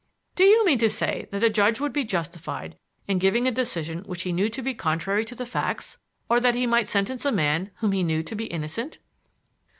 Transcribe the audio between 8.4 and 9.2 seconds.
innocent?"